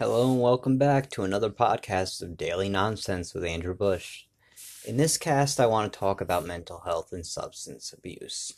[0.00, 4.24] Hello and welcome back to another podcast of Daily Nonsense with Andrew Bush.
[4.86, 8.54] In this cast, I want to talk about mental health and substance abuse.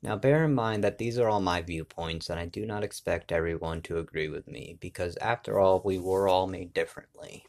[0.00, 3.30] Now, bear in mind that these are all my viewpoints, and I do not expect
[3.30, 7.44] everyone to agree with me, because after all, we were all made differently,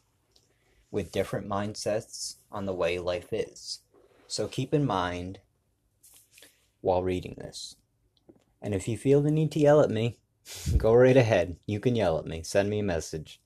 [0.92, 3.80] with different mindsets on the way life is.
[4.28, 5.40] So keep in mind
[6.82, 7.78] while reading this.
[8.62, 10.18] And if you feel the need to yell at me,
[10.78, 11.58] go right ahead.
[11.66, 12.44] You can yell at me.
[12.44, 13.42] Send me a message.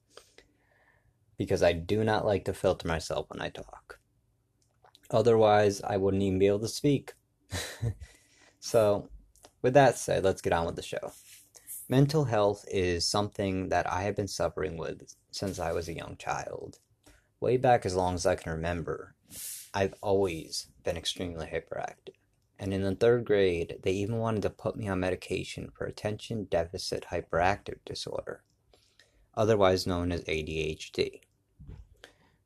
[1.38, 4.00] Because I do not like to filter myself when I talk.
[5.10, 7.14] Otherwise, I wouldn't even be able to speak.
[8.60, 9.10] so,
[9.62, 11.14] with that said, let's get on with the show.
[11.88, 16.18] Mental health is something that I have been suffering with since I was a young
[16.20, 16.78] child.
[17.40, 19.16] Way back as long as I can remember,
[19.74, 22.19] I've always been extremely hyperactive
[22.60, 26.44] and in the third grade, they even wanted to put me on medication for attention
[26.44, 28.44] deficit hyperactive disorder,
[29.34, 31.22] otherwise known as ADHD.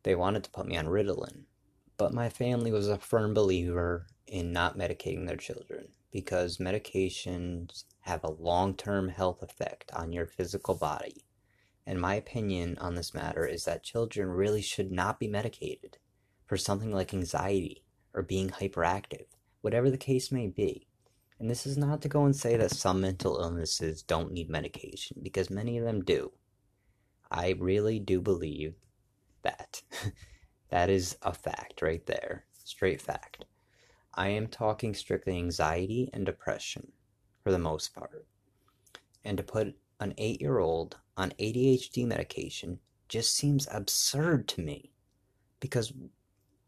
[0.03, 1.45] They wanted to put me on Ritalin,
[1.97, 8.23] but my family was a firm believer in not medicating their children because medications have
[8.23, 11.25] a long term health effect on your physical body.
[11.87, 15.97] And my opinion on this matter is that children really should not be medicated
[16.45, 19.25] for something like anxiety or being hyperactive
[19.63, 20.85] whatever the case may be.
[21.39, 25.17] And this is not to go and say that some mental illnesses don't need medication,
[25.23, 26.33] because many of them do.
[27.31, 28.75] I really do believe
[29.41, 29.81] that.
[30.69, 32.43] that is a fact right there.
[32.65, 33.45] Straight fact.
[34.13, 36.91] I am talking strictly anxiety and depression
[37.41, 38.27] for the most part.
[39.23, 44.91] And to put an eight year old on ADHD medication just seems absurd to me
[45.61, 45.93] because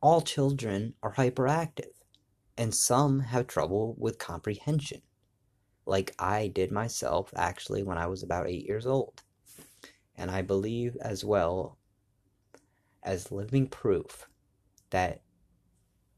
[0.02, 1.92] all children are hyperactive
[2.58, 5.02] and some have trouble with comprehension,
[5.86, 9.24] like I did myself actually when I was about eight years old.
[10.16, 11.78] And I believe as well
[13.04, 14.28] as living proof
[14.90, 15.22] that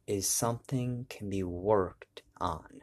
[0.06, 2.82] is something can be worked on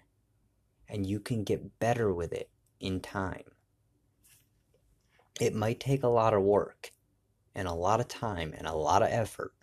[0.88, 2.50] and you can get better with it
[2.80, 3.44] in time.
[5.40, 6.92] It might take a lot of work
[7.54, 9.54] and a lot of time and a lot of effort,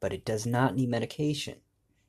[0.00, 1.60] but it does not need medication.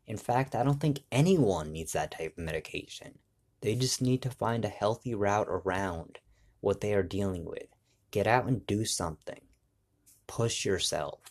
[0.08, 3.20] In fact, I don't think anyone needs that type of medication.
[3.62, 6.20] They just need to find a healthy route around
[6.60, 7.68] what they are dealing with.
[8.12, 9.40] Get out and do something.
[10.28, 11.22] Push yourself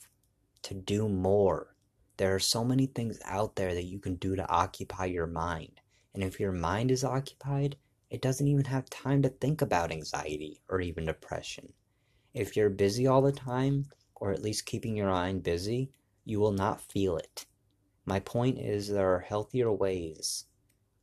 [0.63, 1.75] to do more.
[2.17, 5.81] There are so many things out there that you can do to occupy your mind.
[6.15, 7.77] And if your mind is occupied,
[8.11, 11.73] it doesn't even have time to think about anxiety or even depression.
[12.35, 15.91] If you're busy all the time, or at least keeping your mind busy,
[16.25, 17.47] you will not feel it.
[18.05, 20.47] My point is there are healthier ways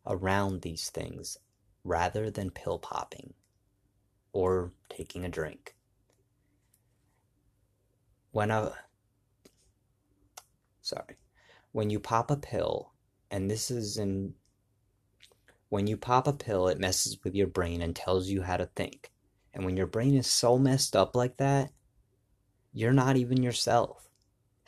[0.06, 1.38] around these things
[1.84, 3.34] rather than pill popping
[4.34, 5.76] or taking a drink.
[8.32, 8.74] When a
[10.82, 11.18] sorry,
[11.72, 12.94] when you pop a pill,
[13.32, 14.34] and this is in
[15.70, 18.66] when you pop a pill, it messes with your brain and tells you how to
[18.76, 19.12] think.
[19.54, 21.72] And when your brain is so messed up like that,
[22.74, 24.09] you're not even yourself.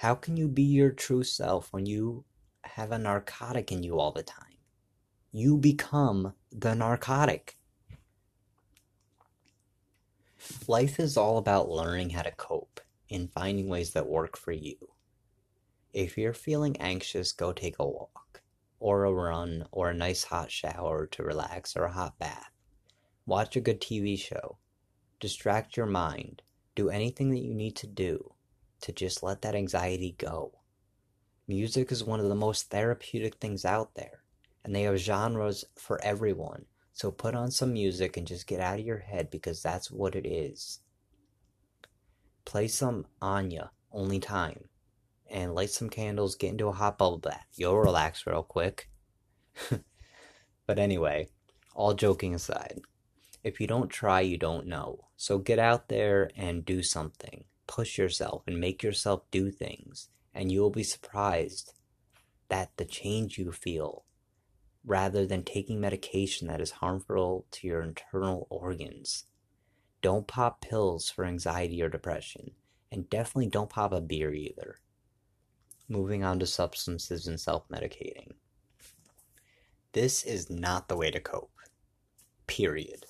[0.02, 2.26] How can you be your true self when you
[2.64, 4.58] have a narcotic in you all the time?
[5.32, 7.56] You become the narcotic.
[10.68, 12.82] Life is all about learning how to cope
[13.12, 14.76] and finding ways that work for you.
[15.94, 18.42] If you're feeling anxious, go take a walk,
[18.80, 22.50] or a run, or a nice hot shower to relax, or a hot bath.
[23.28, 24.58] Watch a good TV show.
[25.20, 26.42] Distract your mind.
[26.74, 28.34] Do anything that you need to do
[28.82, 30.52] to just let that anxiety go.
[31.48, 34.24] Music is one of the most therapeutic things out there,
[34.64, 36.66] and they have genres for everyone.
[36.94, 40.16] So put on some music and just get out of your head because that's what
[40.16, 40.80] it is.
[42.46, 44.66] Play some Enya, only time,
[45.30, 47.48] and light some candles, get into a hot bubble bath.
[47.56, 48.90] You'll relax real quick.
[50.66, 51.28] but anyway,
[51.74, 52.82] all joking aside,
[53.44, 55.08] if you don't try, you don't know.
[55.18, 60.52] So get out there and do something push yourself and make yourself do things, and
[60.52, 61.72] you will be surprised
[62.50, 64.04] that the change you feel
[64.84, 69.24] rather than taking medication that is harmful to your internal organs.
[70.02, 72.52] Don't pop pills for anxiety or depression,
[72.92, 74.80] and definitely don't pop a beer either.
[75.88, 78.34] Moving on to substances and self medicating.
[79.94, 81.56] This is not the way to cope.
[82.48, 83.06] Period.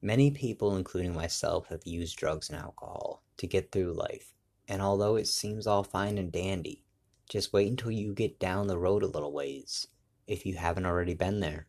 [0.00, 4.32] Many people, including myself, have used drugs and alcohol to get through life,
[4.68, 6.82] and although it seems all fine and dandy,
[7.28, 9.88] just wait until you get down the road a little ways,
[10.26, 11.66] if you haven't already been there.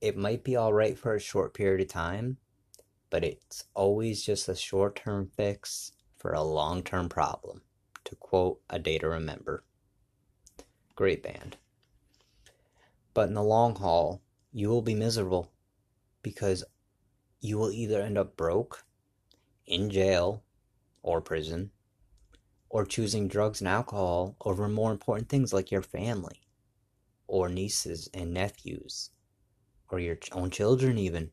[0.00, 2.36] It might be alright for a short period of time,
[3.10, 7.62] but it's always just a short term fix for a long term problem,
[8.04, 9.64] to quote A Day to Remember.
[10.94, 11.56] Great band.
[13.14, 14.22] But in the long haul,
[14.52, 15.50] you will be miserable
[16.22, 16.64] because
[17.40, 18.84] you will either end up broke,
[19.66, 20.42] in jail,
[21.02, 21.70] or prison,
[22.68, 26.42] or choosing drugs and alcohol over more important things like your family,
[27.26, 29.10] or nieces and nephews,
[29.88, 31.30] or your own children, even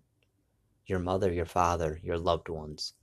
[0.86, 2.94] your mother, your father, your loved ones.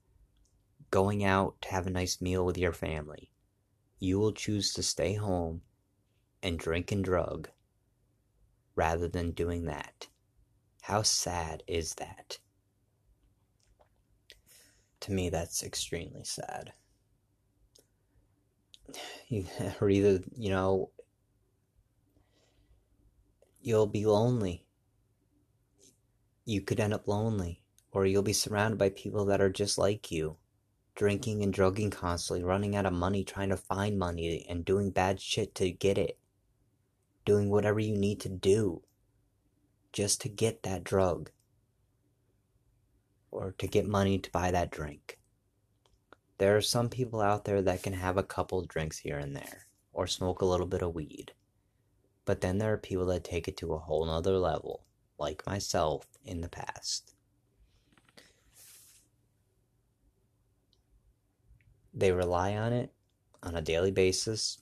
[0.91, 3.31] Going out to have a nice meal with your family.
[3.99, 5.63] You will choose to stay home
[6.43, 7.49] and drink and drug
[8.75, 10.09] rather than doing that.
[10.83, 12.39] How sad is that?
[15.01, 16.73] To me, that's extremely sad.
[19.29, 19.45] You,
[19.81, 20.91] or either, you know,
[23.63, 24.65] you'll be lonely.
[26.45, 27.63] You could end up lonely,
[27.93, 30.37] or you'll be surrounded by people that are just like you,
[30.97, 35.21] drinking and drugging constantly, running out of money, trying to find money, and doing bad
[35.21, 36.19] shit to get it
[37.25, 38.83] doing whatever you need to do
[39.93, 41.31] just to get that drug
[43.31, 45.19] or to get money to buy that drink.
[46.39, 49.67] There are some people out there that can have a couple drinks here and there
[49.93, 51.33] or smoke a little bit of weed.
[52.25, 54.85] But then there are people that take it to a whole nother level,
[55.19, 57.15] like myself in the past.
[61.93, 62.93] They rely on it
[63.43, 64.59] on a daily basis.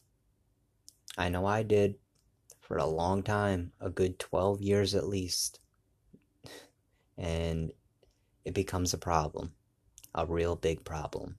[1.16, 1.96] I know I did
[2.60, 5.60] for a long time, a good 12 years at least.
[7.16, 7.72] And
[8.48, 9.52] it becomes a problem,
[10.14, 11.36] a real big problem.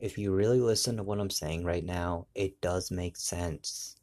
[0.00, 3.94] If you really listen to what I'm saying right now, it does make sense.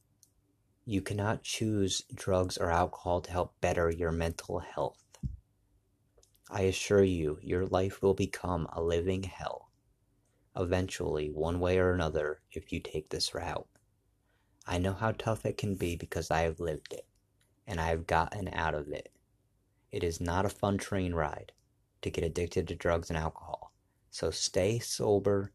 [0.85, 5.03] You cannot choose drugs or alcohol to help better your mental health.
[6.49, 9.69] I assure you, your life will become a living hell.
[10.55, 13.67] Eventually, one way or another, if you take this route.
[14.65, 17.05] I know how tough it can be because I have lived it,
[17.67, 19.11] and I have gotten out of it.
[19.91, 21.51] It is not a fun train ride
[22.01, 23.71] to get addicted to drugs and alcohol.
[24.09, 25.51] So stay sober,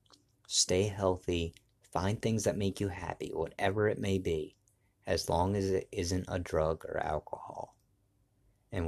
[0.46, 1.54] stay healthy,
[1.92, 4.56] find things that make you happy, whatever it may be,
[5.06, 7.75] as long as it isn't a drug or alcohol.